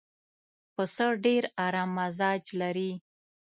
[0.73, 2.91] پسه ډېر ارام مزاج لري.